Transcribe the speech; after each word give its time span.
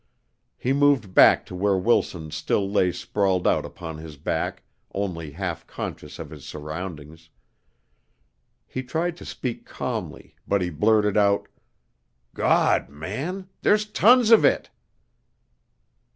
He 0.57 0.73
moved 0.73 1.13
back 1.13 1.45
to 1.45 1.53
where 1.53 1.77
Wilson 1.77 2.31
still 2.31 2.67
lay 2.67 2.91
sprawled 2.91 3.47
out 3.47 3.65
upon 3.65 3.99
his 3.99 4.17
back 4.17 4.63
only 4.95 5.29
half 5.33 5.67
conscious 5.67 6.17
of 6.17 6.31
his 6.31 6.43
surroundings. 6.43 7.29
He 8.65 8.81
tried 8.81 9.15
to 9.17 9.25
speak 9.25 9.63
calmly, 9.63 10.35
but 10.47 10.63
he 10.63 10.71
blurted 10.71 11.17
out, 11.17 11.47
"Gawd, 12.33 12.89
man, 12.89 13.47
there's 13.61 13.85
tons 13.85 14.31
of 14.31 14.43
it!" 14.43 14.71